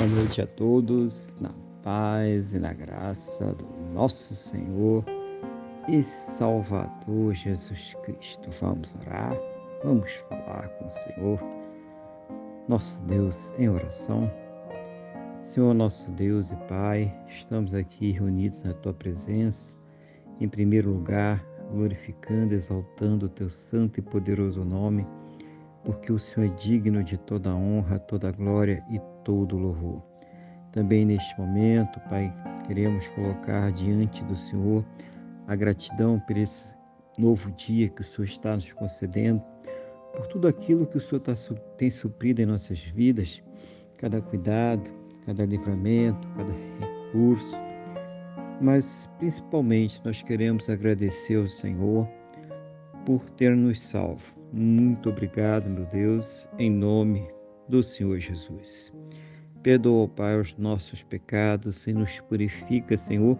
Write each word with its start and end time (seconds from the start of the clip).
Boa 0.00 0.12
noite 0.12 0.40
a 0.40 0.46
todos, 0.46 1.36
na 1.42 1.52
paz 1.82 2.54
e 2.54 2.58
na 2.58 2.72
graça 2.72 3.52
do 3.52 3.66
nosso 3.92 4.34
Senhor 4.34 5.04
e 5.86 6.02
Salvador 6.02 7.34
Jesus 7.34 7.94
Cristo. 8.02 8.48
Vamos 8.62 8.94
orar, 8.94 9.38
vamos 9.84 10.10
falar 10.26 10.70
com 10.70 10.86
o 10.86 10.88
Senhor, 10.88 11.38
nosso 12.66 12.98
Deus, 13.02 13.52
em 13.58 13.68
oração. 13.68 14.32
Senhor, 15.42 15.74
nosso 15.74 16.10
Deus 16.12 16.50
e 16.50 16.56
Pai, 16.66 17.14
estamos 17.28 17.74
aqui 17.74 18.10
reunidos 18.12 18.62
na 18.62 18.72
Tua 18.72 18.94
presença, 18.94 19.76
em 20.40 20.48
primeiro 20.48 20.90
lugar, 20.94 21.44
glorificando, 21.74 22.54
exaltando 22.54 23.26
o 23.26 23.28
Teu 23.28 23.50
santo 23.50 23.98
e 23.98 24.02
poderoso 24.02 24.64
nome 24.64 25.06
porque 25.84 26.12
o 26.12 26.18
Senhor 26.18 26.46
é 26.46 26.54
digno 26.54 27.02
de 27.02 27.16
toda 27.18 27.54
honra, 27.54 27.98
toda 27.98 28.32
glória 28.32 28.84
e 28.90 29.00
todo 29.24 29.56
louvor. 29.56 30.02
Também 30.72 31.04
neste 31.04 31.38
momento, 31.38 32.00
Pai, 32.08 32.32
queremos 32.66 33.06
colocar 33.08 33.72
diante 33.72 34.22
do 34.24 34.36
Senhor 34.36 34.84
a 35.46 35.56
gratidão 35.56 36.20
por 36.20 36.36
esse 36.36 36.66
novo 37.18 37.50
dia 37.52 37.88
que 37.88 38.02
o 38.02 38.04
Senhor 38.04 38.24
está 38.24 38.54
nos 38.54 38.72
concedendo, 38.72 39.42
por 40.14 40.26
tudo 40.28 40.46
aquilo 40.46 40.86
que 40.86 40.98
o 40.98 41.00
Senhor 41.00 41.20
tá 41.20 41.34
tem 41.76 41.90
suprido 41.90 42.40
em 42.40 42.46
nossas 42.46 42.80
vidas, 42.80 43.42
cada 43.96 44.20
cuidado, 44.20 44.88
cada 45.26 45.44
livramento, 45.44 46.28
cada 46.36 46.52
recurso. 46.52 47.56
Mas 48.60 49.08
principalmente 49.18 50.00
nós 50.04 50.22
queremos 50.22 50.68
agradecer 50.68 51.36
ao 51.36 51.48
Senhor 51.48 52.08
por 53.04 53.28
ter 53.30 53.56
nos 53.56 53.80
salvo 53.80 54.39
muito 54.52 55.10
obrigado, 55.10 55.70
meu 55.70 55.84
Deus, 55.86 56.48
em 56.58 56.70
nome 56.70 57.28
do 57.68 57.82
Senhor 57.84 58.18
Jesus. 58.18 58.92
Perdoa, 59.62 60.08
Pai, 60.08 60.40
os 60.40 60.56
nossos 60.56 61.02
pecados 61.02 61.86
e 61.86 61.92
nos 61.92 62.18
purifica, 62.20 62.96
Senhor, 62.96 63.38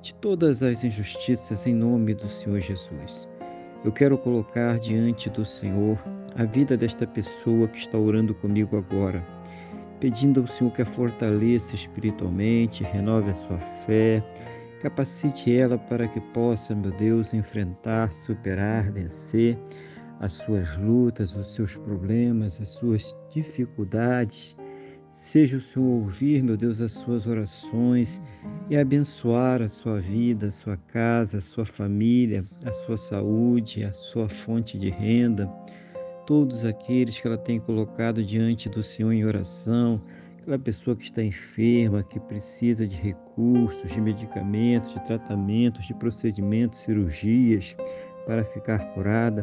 de 0.00 0.14
todas 0.14 0.62
as 0.62 0.84
injustiças 0.84 1.66
em 1.66 1.74
nome 1.74 2.14
do 2.14 2.28
Senhor 2.28 2.60
Jesus. 2.60 3.28
Eu 3.84 3.90
quero 3.90 4.16
colocar 4.16 4.78
diante 4.78 5.28
do 5.28 5.44
Senhor 5.44 5.98
a 6.36 6.44
vida 6.44 6.76
desta 6.76 7.06
pessoa 7.06 7.66
que 7.66 7.78
está 7.78 7.98
orando 7.98 8.34
comigo 8.34 8.76
agora, 8.76 9.26
pedindo 9.98 10.40
ao 10.40 10.46
Senhor 10.46 10.70
que 10.72 10.82
a 10.82 10.86
fortaleça 10.86 11.74
espiritualmente, 11.74 12.84
renove 12.84 13.30
a 13.30 13.34
sua 13.34 13.58
fé, 13.86 14.22
capacite 14.80 15.52
ela 15.52 15.78
para 15.78 16.06
que 16.06 16.20
possa, 16.20 16.74
meu 16.74 16.92
Deus, 16.92 17.34
enfrentar, 17.34 18.12
superar, 18.12 18.92
vencer 18.92 19.58
as 20.20 20.32
suas 20.32 20.76
lutas, 20.76 21.34
os 21.34 21.54
seus 21.54 21.76
problemas, 21.76 22.60
as 22.60 22.68
suas 22.68 23.14
dificuldades. 23.32 24.56
Seja 25.12 25.58
o 25.58 25.60
Senhor 25.60 25.86
ouvir, 25.86 26.42
meu 26.42 26.56
Deus, 26.56 26.80
as 26.80 26.92
suas 26.92 27.26
orações 27.26 28.20
e 28.68 28.76
abençoar 28.76 29.62
a 29.62 29.68
sua 29.68 30.00
vida, 30.00 30.48
a 30.48 30.50
sua 30.50 30.76
casa, 30.76 31.38
a 31.38 31.40
sua 31.40 31.64
família, 31.64 32.44
a 32.64 32.72
sua 32.72 32.96
saúde, 32.96 33.84
a 33.84 33.92
sua 33.92 34.28
fonte 34.28 34.76
de 34.76 34.88
renda, 34.88 35.46
todos 36.26 36.64
aqueles 36.64 37.18
que 37.18 37.26
ela 37.26 37.38
tem 37.38 37.60
colocado 37.60 38.24
diante 38.24 38.68
do 38.68 38.82
Senhor 38.82 39.12
em 39.12 39.24
oração, 39.24 40.02
aquela 40.40 40.58
pessoa 40.58 40.96
que 40.96 41.04
está 41.04 41.22
enferma, 41.22 42.02
que 42.02 42.18
precisa 42.18 42.86
de 42.86 42.96
recursos, 42.96 43.90
de 43.90 44.00
medicamentos, 44.00 44.94
de 44.94 45.04
tratamentos, 45.04 45.86
de 45.86 45.94
procedimentos, 45.94 46.80
cirurgias 46.80 47.76
para 48.26 48.42
ficar 48.42 48.78
curada 48.94 49.42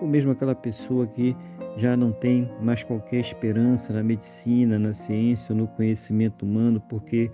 ou 0.00 0.08
mesmo 0.08 0.32
aquela 0.32 0.54
pessoa 0.54 1.06
que 1.06 1.36
já 1.76 1.96
não 1.96 2.10
tem 2.10 2.50
mais 2.62 2.82
qualquer 2.82 3.20
esperança 3.20 3.92
na 3.92 4.02
medicina, 4.02 4.78
na 4.78 4.94
ciência 4.94 5.52
ou 5.52 5.60
no 5.60 5.68
conhecimento 5.68 6.44
humano, 6.44 6.80
porque 6.88 7.30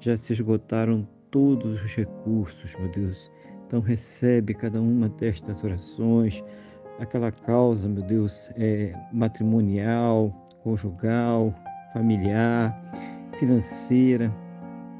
já 0.00 0.16
se 0.16 0.32
esgotaram 0.32 1.06
todos 1.30 1.82
os 1.82 1.94
recursos, 1.94 2.76
meu 2.76 2.88
Deus. 2.90 3.30
Então 3.66 3.80
recebe 3.80 4.54
cada 4.54 4.80
uma 4.80 5.08
destas 5.08 5.64
orações, 5.64 6.44
aquela 7.00 7.32
causa, 7.32 7.88
meu 7.88 8.02
Deus, 8.02 8.50
é, 8.56 8.92
matrimonial, 9.12 10.32
conjugal, 10.62 11.52
familiar, 11.92 12.72
financeira, 13.38 14.32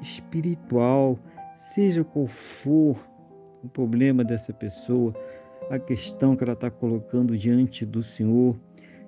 espiritual, 0.02 1.18
seja 1.74 2.02
qual 2.04 2.26
for 2.26 2.96
o 3.62 3.68
problema 3.68 4.24
dessa 4.24 4.52
pessoa, 4.52 5.14
a 5.70 5.78
questão 5.78 6.36
que 6.36 6.44
ela 6.44 6.52
está 6.52 6.70
colocando 6.70 7.36
diante 7.36 7.84
do 7.84 8.02
Senhor, 8.02 8.56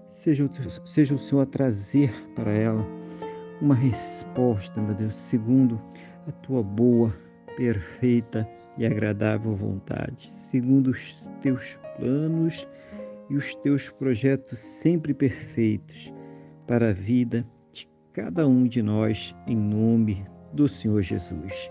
seja, 0.08 0.48
seja 0.84 1.14
o 1.14 1.18
Senhor 1.18 1.42
a 1.42 1.46
trazer 1.46 2.12
para 2.34 2.50
ela 2.50 2.86
uma 3.60 3.74
resposta, 3.74 4.80
meu 4.80 4.94
Deus, 4.94 5.14
segundo 5.14 5.80
a 6.26 6.32
tua 6.32 6.62
boa, 6.62 7.14
perfeita 7.56 8.48
e 8.76 8.84
agradável 8.84 9.54
vontade, 9.54 10.30
segundo 10.30 10.90
os 10.90 11.14
teus 11.40 11.78
planos 11.96 12.66
e 13.30 13.36
os 13.36 13.54
teus 13.56 13.88
projetos 13.88 14.58
sempre 14.58 15.14
perfeitos 15.14 16.12
para 16.66 16.90
a 16.90 16.92
vida 16.92 17.46
de 17.72 17.88
cada 18.12 18.46
um 18.46 18.64
de 18.64 18.82
nós, 18.82 19.34
em 19.46 19.56
nome 19.56 20.26
do 20.52 20.68
Senhor 20.68 21.00
Jesus. 21.02 21.70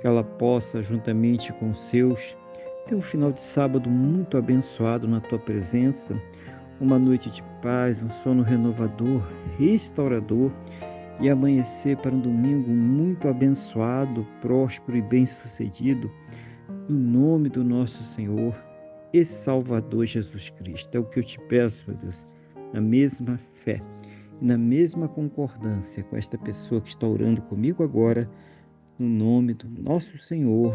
Que 0.00 0.06
ela 0.06 0.22
possa, 0.22 0.82
juntamente 0.82 1.52
com 1.54 1.74
seus, 1.74 2.36
ter 2.88 2.94
um 2.94 3.02
final 3.02 3.30
de 3.30 3.42
sábado 3.42 3.90
muito 3.90 4.38
abençoado 4.38 5.06
na 5.06 5.20
tua 5.20 5.38
presença, 5.38 6.18
uma 6.80 6.98
noite 6.98 7.28
de 7.28 7.42
paz, 7.60 8.02
um 8.02 8.08
sono 8.08 8.42
renovador, 8.42 9.22
restaurador 9.58 10.50
e 11.20 11.28
amanhecer 11.28 11.98
para 11.98 12.14
um 12.14 12.20
domingo 12.20 12.70
muito 12.70 13.28
abençoado, 13.28 14.26
próspero 14.40 14.96
e 14.96 15.02
bem-sucedido, 15.02 16.10
no 16.88 16.98
nome 16.98 17.50
do 17.50 17.62
nosso 17.62 18.02
Senhor 18.04 18.56
e 19.12 19.22
Salvador 19.22 20.06
Jesus 20.06 20.48
Cristo. 20.48 20.96
É 20.96 20.98
o 20.98 21.04
que 21.04 21.18
eu 21.18 21.24
te 21.24 21.38
peço, 21.40 21.84
meu 21.86 21.96
Deus, 21.98 22.26
na 22.72 22.80
mesma 22.80 23.38
fé 23.52 23.82
e 24.40 24.46
na 24.46 24.56
mesma 24.56 25.08
concordância 25.08 26.02
com 26.04 26.16
esta 26.16 26.38
pessoa 26.38 26.80
que 26.80 26.88
está 26.88 27.06
orando 27.06 27.42
comigo 27.42 27.82
agora, 27.82 28.30
no 28.98 29.06
nome 29.06 29.52
do 29.52 29.68
nosso 29.82 30.16
Senhor 30.16 30.74